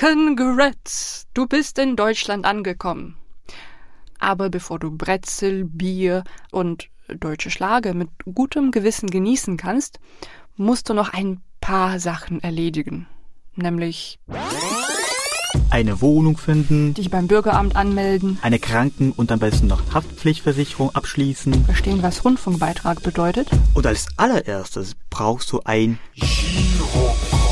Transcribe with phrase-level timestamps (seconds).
[0.00, 3.16] Congrats, du bist in Deutschland angekommen.
[4.18, 10.00] Aber bevor du Brezel, Bier und deutsche Schlage mit gutem Gewissen genießen kannst,
[10.56, 13.08] musst du noch ein paar Sachen erledigen.
[13.56, 14.18] Nämlich
[15.68, 21.66] eine Wohnung finden, dich beim Bürgeramt anmelden, eine Kranken- und am besten noch Haftpflichtversicherung abschließen,
[21.66, 23.50] verstehen, was Rundfunkbeitrag bedeutet.
[23.74, 27.49] Und als allererstes brauchst du ein Girokonto.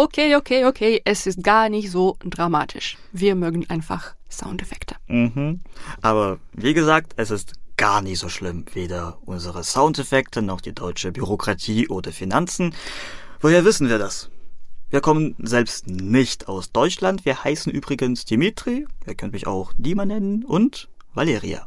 [0.00, 2.96] Okay, okay, okay, es ist gar nicht so dramatisch.
[3.10, 4.94] Wir mögen einfach Soundeffekte.
[5.08, 5.62] Mhm.
[6.02, 8.64] Aber wie gesagt, es ist gar nicht so schlimm.
[8.74, 12.76] Weder unsere Soundeffekte noch die deutsche Bürokratie oder Finanzen.
[13.40, 14.30] Woher wissen wir das?
[14.88, 17.24] Wir kommen selbst nicht aus Deutschland.
[17.24, 21.66] Wir heißen übrigens Dimitri, ihr könnt mich auch Dima nennen, und Valeria.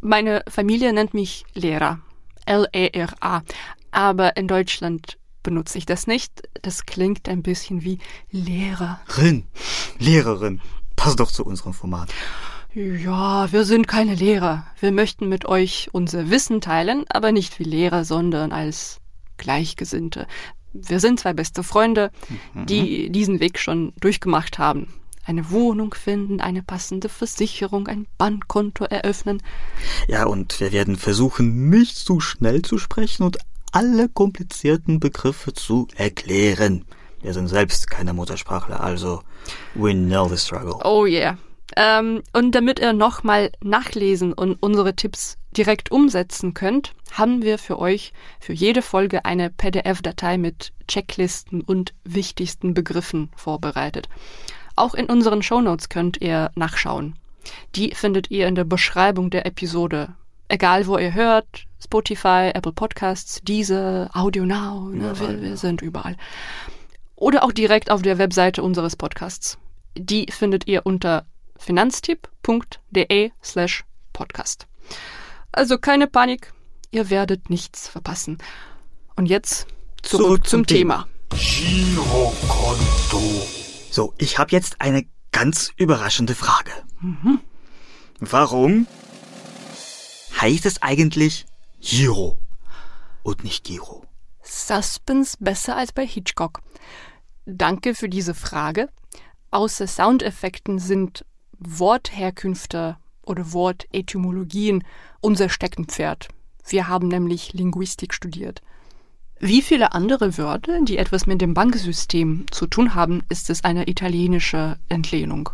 [0.00, 2.00] Meine Familie nennt mich Lehrer.
[2.46, 3.42] L-E-R-A.
[3.90, 6.42] Aber in Deutschland benutze ich das nicht.
[6.60, 7.98] Das klingt ein bisschen wie
[8.30, 9.44] Lehrerin.
[9.98, 10.60] Lehrerin.
[10.96, 12.12] Passt doch zu unserem Format.
[12.74, 14.66] Ja, wir sind keine Lehrer.
[14.80, 19.00] Wir möchten mit euch unser Wissen teilen, aber nicht wie Lehrer, sondern als
[19.38, 20.26] Gleichgesinnte
[20.82, 22.10] wir sind zwei beste Freunde,
[22.54, 23.12] die mhm.
[23.12, 24.88] diesen Weg schon durchgemacht haben.
[25.24, 29.42] Eine Wohnung finden, eine passende Versicherung, ein Bankkonto eröffnen.
[30.06, 33.38] Ja, und wir werden versuchen, nicht zu schnell zu sprechen und
[33.76, 36.86] alle komplizierten Begriffe zu erklären.
[37.20, 39.20] Wir sind selbst keine Muttersprachler, also
[39.74, 40.78] we know the struggle.
[40.82, 41.36] Oh yeah.
[41.76, 47.78] Ähm, und damit ihr nochmal nachlesen und unsere Tipps direkt umsetzen könnt, haben wir für
[47.78, 54.08] euch für jede Folge eine PDF-Datei mit Checklisten und wichtigsten Begriffen vorbereitet.
[54.74, 57.14] Auch in unseren Shownotes könnt ihr nachschauen.
[57.74, 60.14] Die findet ihr in der Beschreibung der Episode.
[60.48, 66.16] Egal wo ihr hört, Spotify, Apple Podcasts, diese, Audio Now, ne, wir, wir sind überall.
[67.16, 69.58] Oder auch direkt auf der Webseite unseres Podcasts.
[69.96, 74.66] Die findet ihr unter finanztipp.de slash podcast.
[75.52, 76.52] Also keine Panik,
[76.90, 78.38] ihr werdet nichts verpassen.
[79.16, 79.66] Und jetzt
[80.02, 81.08] zurück, zurück zum, zum, Thema.
[81.30, 83.20] Girokonto.
[83.90, 86.70] So, ich habe jetzt eine ganz überraschende Frage.
[87.00, 87.40] Mhm.
[88.20, 88.86] Warum
[90.40, 91.46] heißt es eigentlich
[91.80, 92.38] Giro
[93.22, 94.04] und nicht Giro?
[94.42, 96.62] Suspense besser als bei Hitchcock.
[97.44, 98.88] Danke für diese Frage.
[99.50, 101.24] Außer Soundeffekten sind
[101.58, 104.84] Wortherkünfte oder Wortetymologien
[105.20, 106.28] unser Steckenpferd.
[106.68, 108.62] Wir haben nämlich Linguistik studiert.
[109.38, 113.88] Wie viele andere Wörter, die etwas mit dem Banksystem zu tun haben, ist es eine
[113.88, 115.50] italienische Entlehnung.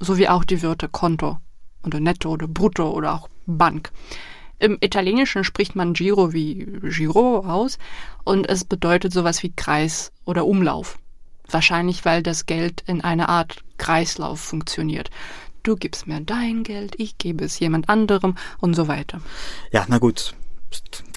[0.00, 1.38] So wie auch die Wörter Konto
[1.84, 3.90] oder Netto oder Brutto oder auch Bank.
[4.58, 7.78] Im Italienischen spricht man Giro wie Giro aus
[8.24, 10.98] und es bedeutet sowas wie Kreis oder Umlauf.
[11.48, 15.10] Wahrscheinlich, weil das Geld in einer Art Kreislauf funktioniert.
[15.64, 19.20] Du gibst mir dein Geld, ich gebe es jemand anderem und so weiter.
[19.72, 20.34] Ja, na gut.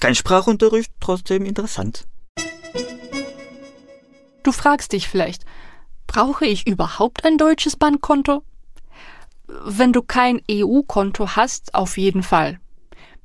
[0.00, 2.06] Kein Sprachunterricht, trotzdem interessant.
[4.42, 5.44] Du fragst dich vielleicht,
[6.06, 8.42] brauche ich überhaupt ein deutsches Bankkonto?
[9.48, 12.58] Wenn du kein EU-Konto hast, auf jeden Fall.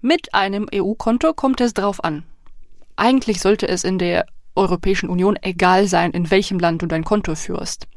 [0.01, 2.23] Mit einem EU-Konto kommt es drauf an.
[2.95, 7.35] Eigentlich sollte es in der Europäischen Union egal sein, in welchem Land du dein Konto
[7.35, 7.87] führst.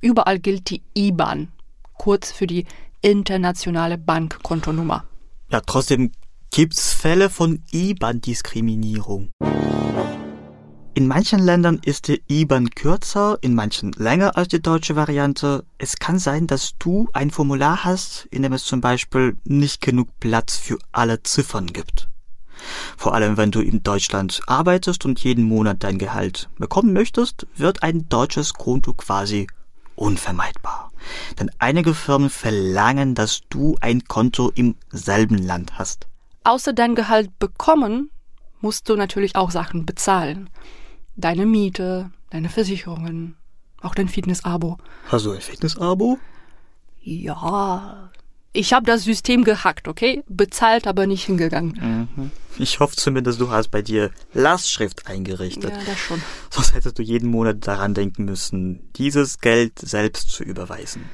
[0.00, 1.48] Überall gilt die IBAN,
[1.96, 2.66] kurz für die
[3.00, 5.04] internationale Bankkontonummer.
[5.50, 6.12] Ja, trotzdem
[6.50, 9.30] gibt's Fälle von IBAN-Diskriminierung.
[10.96, 15.64] In manchen Ländern ist die IBAN kürzer, in manchen länger als die deutsche Variante.
[15.76, 20.08] Es kann sein, dass du ein Formular hast, in dem es zum Beispiel nicht genug
[20.20, 22.08] Platz für alle Ziffern gibt.
[22.96, 27.82] Vor allem, wenn du in Deutschland arbeitest und jeden Monat dein Gehalt bekommen möchtest, wird
[27.82, 29.48] ein deutsches Konto quasi
[29.96, 30.92] unvermeidbar.
[31.40, 36.06] Denn einige Firmen verlangen, dass du ein Konto im selben Land hast.
[36.44, 38.10] Außer dein Gehalt bekommen,
[38.60, 40.48] musst du natürlich auch Sachen bezahlen.
[41.16, 43.36] Deine Miete, deine Versicherungen,
[43.80, 44.78] auch dein Fitnessabo.
[45.08, 46.18] Hast du ein Fitnessabo?
[47.00, 48.10] Ja,
[48.56, 50.22] ich habe das System gehackt, okay?
[50.28, 52.08] Bezahlt, aber nicht hingegangen.
[52.16, 52.30] Mhm.
[52.56, 55.72] Ich hoffe zumindest, du hast bei dir Lastschrift eingerichtet.
[55.72, 56.22] Ja, das schon.
[56.50, 61.04] Sonst hättest du jeden Monat daran denken müssen, dieses Geld selbst zu überweisen.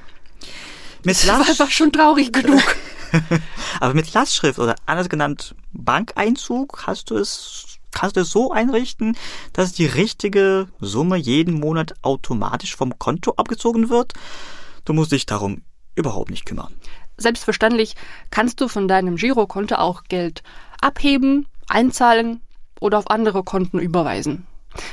[1.02, 2.62] Mit das Last war schon traurig genug.
[3.80, 7.69] aber mit Lastschrift oder anders genannt Bankeinzug hast du es
[8.00, 9.16] kannst du es so einrichten,
[9.52, 14.14] dass die richtige Summe jeden Monat automatisch vom Konto abgezogen wird.
[14.86, 15.62] Du musst dich darum
[15.94, 16.74] überhaupt nicht kümmern.
[17.18, 17.96] Selbstverständlich
[18.30, 20.42] kannst du von deinem Girokonto auch Geld
[20.80, 22.40] abheben, einzahlen
[22.80, 24.46] oder auf andere Konten überweisen.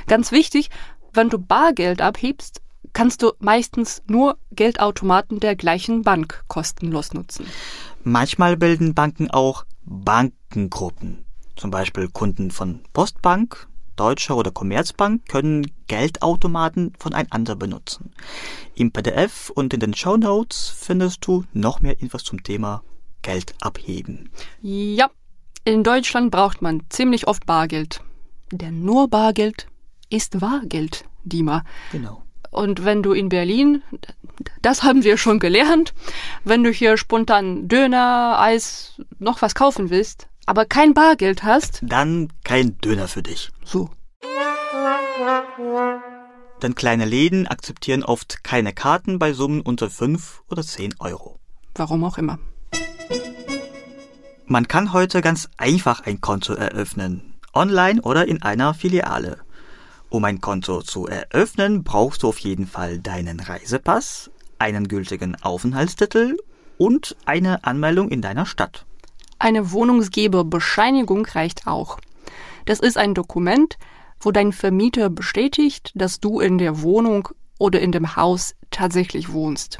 [0.08, 0.70] Ganz wichtig,
[1.14, 2.62] wenn du Bargeld abhebst,
[2.92, 7.46] kannst du meistens nur Geldautomaten der gleichen Bank kostenlos nutzen.
[8.04, 11.27] Manchmal bilden Banken auch Bankengruppen.
[11.58, 18.14] Zum Beispiel Kunden von Postbank, Deutsche oder Commerzbank können Geldautomaten voneinander benutzen.
[18.76, 22.84] Im PDF und in den Show Notes findest du noch mehr Infos zum Thema
[23.24, 24.30] Geld abheben.
[24.62, 25.10] Ja,
[25.66, 28.02] in Deutschland braucht man ziemlich oft Bargeld.
[28.52, 29.68] Denn nur Bargeld
[30.10, 31.64] ist Wahrgeld, Dima.
[31.92, 32.24] Genau.
[32.52, 33.82] Und wenn du in Berlin,
[34.62, 35.94] das haben wir schon gelernt,
[36.44, 42.34] wenn du hier spontan Döner, Eis, noch was kaufen willst, aber kein Bargeld hast, Dann
[42.44, 43.52] kein Döner für dich.
[43.64, 43.92] so.
[46.64, 51.40] Denn kleine Läden akzeptieren oft keine Karten bei Summen unter 5 oder 10 Euro.
[51.76, 52.40] Warum auch immer.
[54.48, 59.38] Man kann heute ganz einfach ein Konto eröffnen, online oder in einer Filiale.
[60.10, 66.38] Um ein Konto zu eröffnen, brauchst du auf jeden Fall deinen Reisepass, einen gültigen Aufenthaltstitel
[66.78, 68.87] und eine Anmeldung in deiner Stadt.
[69.40, 72.00] Eine Wohnungsgeberbescheinigung reicht auch.
[72.66, 73.78] Das ist ein Dokument,
[74.20, 77.30] wo dein Vermieter bestätigt, dass du in der Wohnung
[77.60, 79.78] oder in dem Haus tatsächlich wohnst.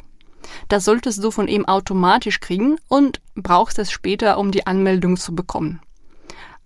[0.68, 5.34] Das solltest du von ihm automatisch kriegen und brauchst es später, um die Anmeldung zu
[5.34, 5.80] bekommen.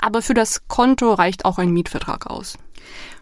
[0.00, 2.58] Aber für das Konto reicht auch ein Mietvertrag aus.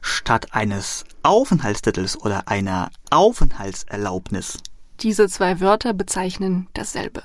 [0.00, 4.58] Statt eines Aufenthaltstitels oder einer Aufenthaltserlaubnis
[5.00, 7.22] Diese zwei Wörter bezeichnen dasselbe.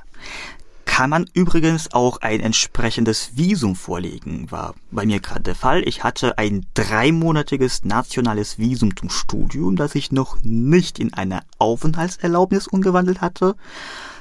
[0.95, 4.49] Kann man übrigens auch ein entsprechendes Visum vorlegen.
[4.49, 5.85] War bei mir gerade der Fall.
[5.85, 12.67] Ich hatte ein dreimonatiges nationales Visum zum Studium, das ich noch nicht in eine Aufenthaltserlaubnis
[12.67, 13.57] umgewandelt hatte.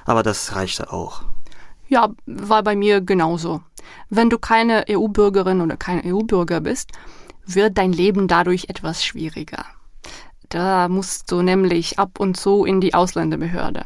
[0.05, 1.23] Aber das reichte auch.
[1.87, 3.61] Ja, war bei mir genauso.
[4.11, 6.91] Wenn du keine EU-Bürgerin oder kein EU-Bürger bist,
[7.47, 9.65] wird dein Leben dadurch etwas schwieriger.
[10.49, 13.85] Da musst du nämlich ab und zu in die Ausländerbehörde.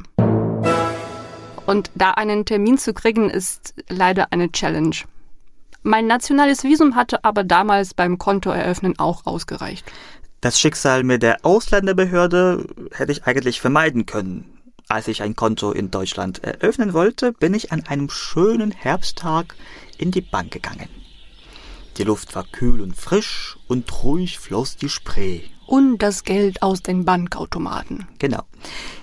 [1.69, 4.97] Und da einen Termin zu kriegen, ist leider eine Challenge.
[5.83, 9.85] Mein nationales Visum hatte aber damals beim Kontoeröffnen auch ausgereicht.
[10.41, 14.47] Das Schicksal mit der Ausländerbehörde hätte ich eigentlich vermeiden können.
[14.89, 19.55] Als ich ein Konto in Deutschland eröffnen wollte, bin ich an einem schönen Herbsttag
[19.99, 20.89] in die Bank gegangen.
[21.99, 25.43] Die Luft war kühl und frisch und ruhig floss die Spree.
[25.67, 28.09] Und das Geld aus den Bankautomaten.
[28.19, 28.45] Genau.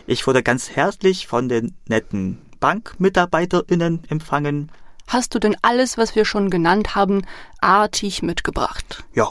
[0.07, 4.71] Ich wurde ganz herzlich von den netten BankmitarbeiterInnen empfangen.
[5.06, 7.21] Hast du denn alles, was wir schon genannt haben,
[7.62, 9.03] artig mitgebracht?
[9.13, 9.29] Ja.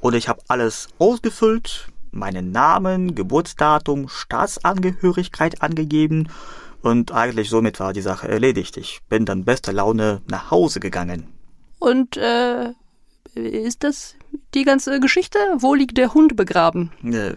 [0.00, 6.28] Und ich habe alles ausgefüllt, meinen Namen, Geburtsdatum, Staatsangehörigkeit angegeben
[6.82, 8.76] und eigentlich somit war die Sache erledigt.
[8.76, 11.26] Ich bin dann bester Laune nach Hause gegangen.
[11.80, 12.74] Und äh,
[13.34, 14.14] ist das
[14.54, 15.40] die ganze Geschichte?
[15.58, 16.92] Wo liegt der Hund begraben?
[17.02, 17.34] Äh,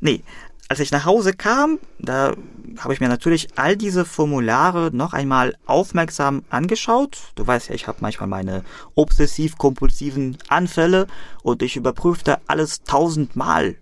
[0.00, 0.22] nee,
[0.68, 2.34] als ich nach Hause kam, da
[2.78, 7.18] habe ich mir natürlich all diese Formulare noch einmal aufmerksam angeschaut.
[7.34, 8.64] Du weißt ja, ich habe manchmal meine
[8.94, 11.06] obsessiv-kompulsiven Anfälle
[11.42, 13.76] und ich überprüfte alles tausendmal.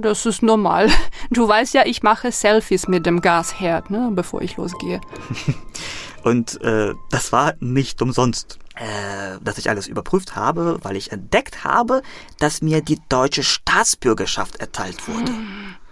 [0.00, 0.88] Das ist normal.
[1.30, 5.00] Du weißt ja, ich mache Selfies mit dem Gasherd, ne, bevor ich losgehe.
[6.22, 11.64] Und äh, das war nicht umsonst, äh, dass ich alles überprüft habe, weil ich entdeckt
[11.64, 12.02] habe,
[12.38, 15.32] dass mir die deutsche Staatsbürgerschaft erteilt wurde.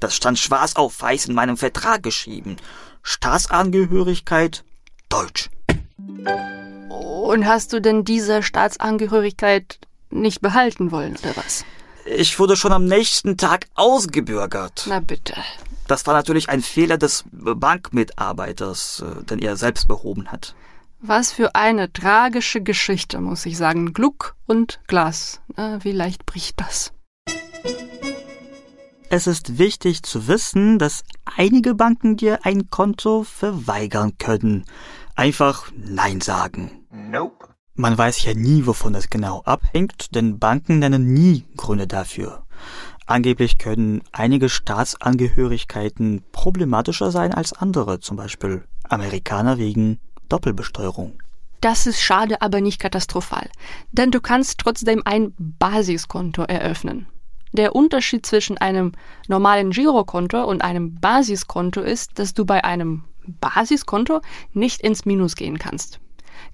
[0.00, 2.56] Das stand schwarz auf weiß in meinem Vertrag geschrieben.
[3.02, 4.64] Staatsangehörigkeit
[5.08, 5.50] Deutsch.
[6.88, 9.78] Und hast du denn diese Staatsangehörigkeit
[10.10, 11.64] nicht behalten wollen, oder was?
[12.04, 14.86] Ich wurde schon am nächsten Tag ausgebürgert.
[14.88, 15.34] Na bitte.
[15.86, 20.54] Das war natürlich ein Fehler des Bankmitarbeiters, äh, den er selbst behoben hat.
[21.00, 23.92] Was für eine tragische Geschichte, muss ich sagen.
[23.92, 25.40] Gluck und Glas.
[25.56, 26.92] Na, wie leicht bricht das?
[29.10, 34.66] Es ist wichtig zu wissen, dass einige Banken dir ein Konto verweigern können.
[35.14, 36.86] Einfach Nein sagen.
[36.90, 37.48] Nope.
[37.74, 42.44] Man weiß ja nie, wovon das genau abhängt, denn Banken nennen nie Gründe dafür.
[43.06, 51.22] Angeblich können einige Staatsangehörigkeiten problematischer sein als andere, zum Beispiel Amerikaner wegen Doppelbesteuerung.
[51.62, 53.48] Das ist schade, aber nicht katastrophal.
[53.90, 57.06] Denn du kannst trotzdem ein Basiskonto eröffnen.
[57.52, 58.92] Der Unterschied zwischen einem
[59.26, 64.20] normalen Girokonto und einem Basiskonto ist, dass du bei einem Basiskonto
[64.52, 66.00] nicht ins Minus gehen kannst.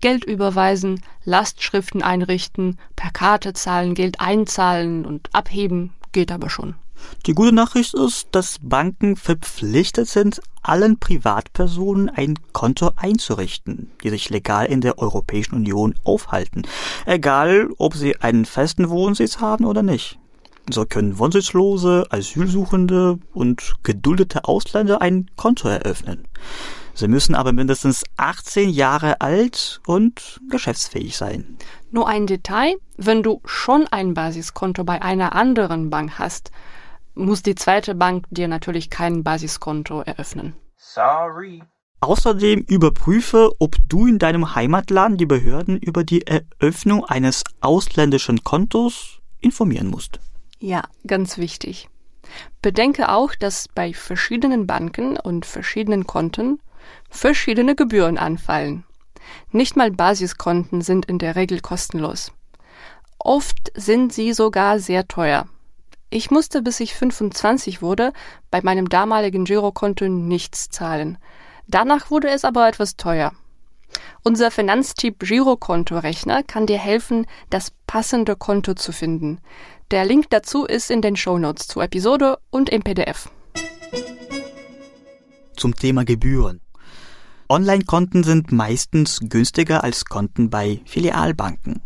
[0.00, 6.74] Geld überweisen, Lastschriften einrichten, per Karte zahlen, Geld einzahlen und abheben geht aber schon.
[7.26, 14.30] Die gute Nachricht ist, dass Banken verpflichtet sind, allen Privatpersonen ein Konto einzurichten, die sich
[14.30, 16.62] legal in der Europäischen Union aufhalten,
[17.04, 20.18] egal ob sie einen festen Wohnsitz haben oder nicht.
[20.71, 26.26] So können Wohnsitzlose, Asylsuchende und geduldete Ausländer ein Konto eröffnen.
[26.94, 31.59] Sie müssen aber mindestens 18 Jahre alt und geschäftsfähig sein.
[31.90, 36.50] Nur ein Detail, wenn du schon ein Basiskonto bei einer anderen Bank hast,
[37.14, 40.54] muss die zweite Bank dir natürlich kein Basiskonto eröffnen.
[40.76, 41.62] Sorry.
[42.00, 49.21] Außerdem überprüfe, ob du in deinem Heimatland die Behörden über die Eröffnung eines ausländischen Kontos
[49.40, 50.21] informieren musst.
[50.64, 51.90] Ja, ganz wichtig.
[52.62, 56.59] Bedenke auch, dass bei verschiedenen Banken und verschiedenen Konten
[57.11, 58.85] verschiedene Gebühren anfallen.
[59.52, 62.33] Nicht mal Basiskonten sind in der Regel kostenlos.
[63.18, 65.47] Oft sind sie sogar sehr teuer.
[66.09, 68.14] Ich musste, bis ich 25 wurde,
[68.50, 71.18] bei meinem damaligen Girokonto nichts zahlen.
[71.66, 73.35] Danach wurde es aber etwas teuer.
[74.23, 79.38] Unser Finanztyp Girokonto-Rechner kann dir helfen, das passende Konto zu finden.
[79.94, 83.30] Der Link dazu ist in den Shownotes zur Episode und im PDF.
[85.56, 86.60] Zum Thema Gebühren.
[87.48, 91.80] Online-Konten sind meistens günstiger als Konten bei Filialbanken.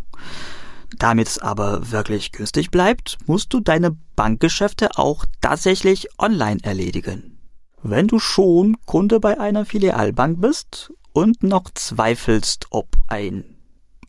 [0.96, 7.38] Damit es aber wirklich günstig bleibt, musst du deine Bankgeschäfte auch tatsächlich online erledigen.
[7.82, 13.44] Wenn du schon Kunde bei einer Filialbank bist und noch zweifelst, ob ein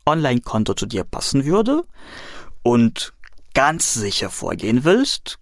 [0.05, 1.83] Online-Konto zu dir passen würde
[2.63, 3.13] und
[3.53, 5.39] ganz sicher vorgehen willst,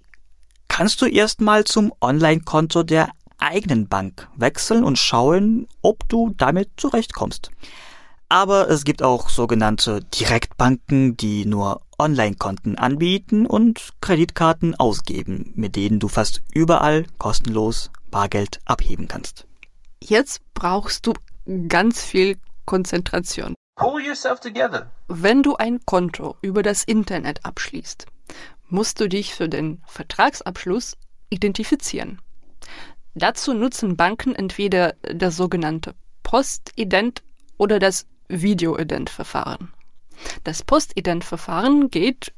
[0.68, 7.52] kannst du erstmal zum Online-Konto der eigenen Bank wechseln und schauen, ob du damit zurechtkommst.
[8.30, 16.00] Aber es gibt auch sogenannte Direktbanken, die nur Online-Konten anbieten und Kreditkarten ausgeben, mit denen
[16.00, 19.48] du fast überall kostenlos Bargeld abheben kannst.
[20.04, 21.14] Jetzt brauchst du
[21.70, 23.56] ganz viel Konzentration.
[23.78, 24.90] Pull yourself together.
[25.08, 28.08] Wenn du ein Konto über das Internet abschließt,
[28.70, 30.98] musst du dich für den Vertragsabschluss
[31.30, 32.20] identifizieren.
[33.14, 35.94] Dazu nutzen Banken entweder das sogenannte
[36.24, 37.22] Postident
[37.58, 39.72] oder das Videoident-Verfahren.
[40.44, 42.34] Das Postident-Verfahren geht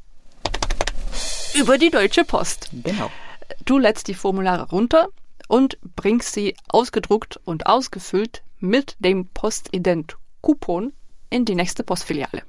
[1.54, 2.70] über die Deutsche Post.
[2.84, 3.10] Genau.
[3.64, 5.08] Du lädst die Formulare runter
[5.48, 10.92] und bringst sie ausgedruckt und ausgefüllt mit dem Postident-Coupon
[11.30, 12.44] in die nächste Postfiliale.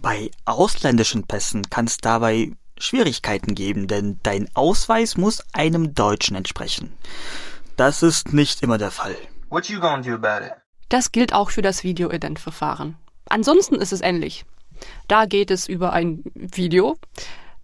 [0.00, 6.92] Bei ausländischen Pässen kann es dabei Schwierigkeiten geben, denn dein Ausweis muss einem Deutschen entsprechen.
[7.76, 9.16] Das ist nicht immer der Fall.
[9.48, 10.52] What you gonna do about it?
[10.88, 12.96] Das gilt auch für das Video-Ident-Verfahren.
[13.28, 14.44] Ansonsten ist es ähnlich.
[15.08, 16.96] Da geht es über ein Video.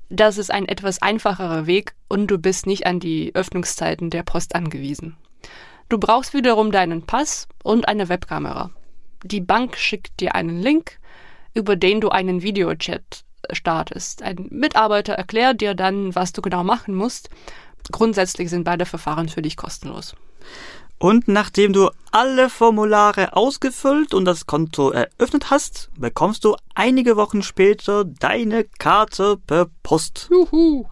[0.09, 4.54] Das ist ein etwas einfacherer Weg und du bist nicht an die Öffnungszeiten der Post
[4.54, 5.16] angewiesen.
[5.88, 8.71] Du brauchst wiederum deinen Pass und eine Webkamera.
[9.22, 10.98] Die Bank schickt dir einen Link,
[11.54, 14.22] über den du einen Videochat startest.
[14.22, 17.30] Ein Mitarbeiter erklärt dir dann, was du genau machen musst.
[17.90, 20.14] Grundsätzlich sind beide Verfahren für dich kostenlos.
[20.98, 27.42] Und nachdem du alle Formulare ausgefüllt und das Konto eröffnet hast, bekommst du einige Wochen
[27.42, 30.28] später deine Karte per Post.
[30.30, 30.84] Juhu!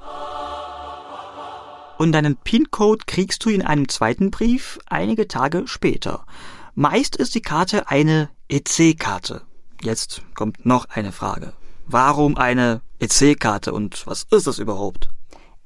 [1.99, 6.25] Und deinen PIN-Code kriegst du in einem zweiten Brief einige Tage später.
[6.81, 9.43] Meist ist die Karte eine EC-Karte.
[9.83, 11.53] Jetzt kommt noch eine Frage.
[11.87, 15.09] Warum eine EC-Karte und was ist das überhaupt?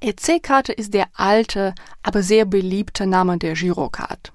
[0.01, 4.33] EC-Karte ist der alte, aber sehr beliebte Name der Girocard.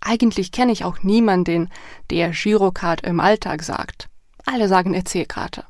[0.00, 1.70] Eigentlich kenne ich auch niemanden,
[2.10, 4.10] der Girocard im Alltag sagt.
[4.44, 5.64] Alle sagen EC-Karte.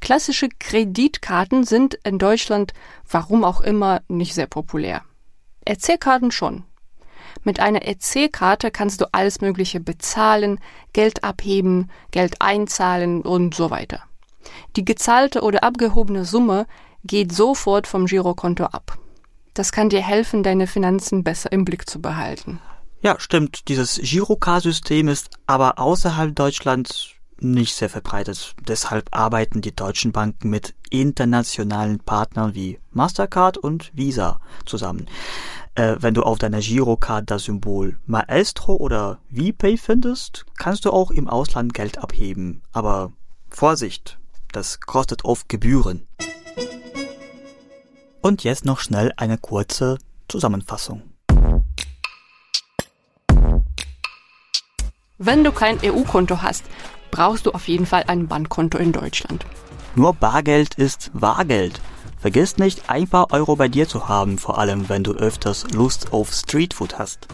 [0.00, 2.72] Klassische Kreditkarten sind in Deutschland,
[3.06, 5.02] warum auch immer, nicht sehr populär.
[5.66, 6.64] EC-Karten schon.
[7.44, 10.60] Mit einer EC-Karte kannst du alles Mögliche bezahlen,
[10.92, 14.02] Geld abheben, Geld einzahlen und so weiter.
[14.76, 16.66] Die gezahlte oder abgehobene Summe
[17.04, 18.98] geht sofort vom Girokonto ab.
[19.54, 22.60] Das kann dir helfen, deine Finanzen besser im Blick zu behalten.
[23.02, 23.68] Ja, stimmt.
[23.68, 28.54] Dieses Girocard-System ist aber außerhalb Deutschlands nicht sehr verbreitet.
[28.66, 35.06] Deshalb arbeiten die deutschen Banken mit internationalen Partnern wie Mastercard und Visa zusammen.
[35.78, 41.12] Äh, wenn du auf deiner Girocard das Symbol Maestro oder VPay findest, kannst du auch
[41.12, 42.62] im Ausland Geld abheben.
[42.72, 43.12] Aber
[43.48, 44.18] Vorsicht,
[44.50, 46.08] das kostet oft Gebühren.
[48.20, 51.02] Und jetzt noch schnell eine kurze Zusammenfassung.
[55.18, 56.64] Wenn du kein EU-Konto hast,
[57.12, 59.46] brauchst du auf jeden Fall ein Bankkonto in Deutschland.
[59.94, 61.80] Nur Bargeld ist Wahrgeld.
[62.20, 66.12] Vergiss nicht, ein paar Euro bei dir zu haben, vor allem wenn du öfters Lust
[66.12, 67.28] auf Streetfood hast.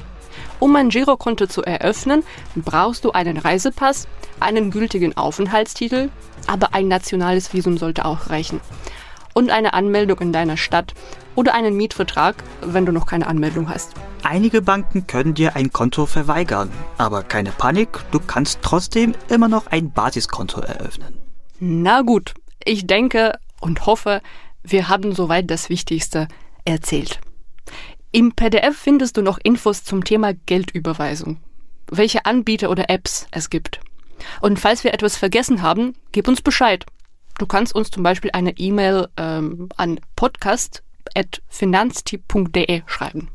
[0.58, 2.22] Um ein Girokonto zu eröffnen,
[2.54, 4.06] brauchst du einen Reisepass,
[4.40, 6.10] einen gültigen Aufenthaltstitel,
[6.46, 8.60] aber ein nationales Visum sollte auch reichen.
[9.34, 10.94] und eine Anmeldung in deiner Stadt
[11.34, 13.92] oder einen Mietvertrag, wenn du noch keine Anmeldung hast.
[14.22, 19.66] Einige Banken können dir ein Konto verweigern, aber keine Panik, du kannst trotzdem immer noch
[19.66, 21.18] ein Basiskonto eröffnen.
[21.58, 24.22] Na gut, ich denke und hoffe,
[24.64, 26.26] wir haben soweit das Wichtigste
[26.64, 27.20] erzählt.
[28.10, 31.38] Im PDF findest du noch Infos zum Thema Geldüberweisung,
[31.90, 33.80] welche Anbieter oder Apps es gibt.
[34.40, 36.86] Und falls wir etwas vergessen haben, gib uns Bescheid.
[37.38, 43.28] Du kannst uns zum Beispiel eine E-Mail ähm, an podcast.finanztipp.de schreiben.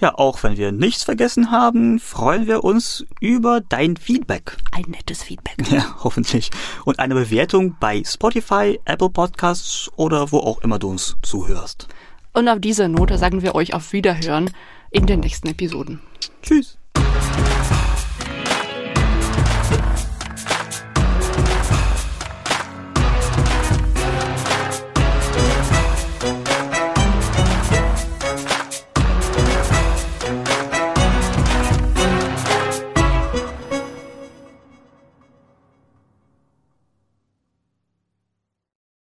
[0.00, 4.56] Ja, auch wenn wir nichts vergessen haben, freuen wir uns über dein Feedback.
[4.72, 5.70] Ein nettes Feedback.
[5.70, 6.50] Ja, hoffentlich.
[6.84, 11.88] Und eine Bewertung bei Spotify, Apple Podcasts oder wo auch immer du uns zuhörst.
[12.32, 14.50] Und auf dieser Note sagen wir euch auf Wiederhören
[14.90, 16.00] in den nächsten Episoden.
[16.42, 16.78] Tschüss.